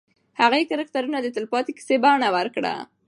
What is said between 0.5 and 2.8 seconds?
کرکټرونه د تلپاتې کیسې بڼه ورکړه.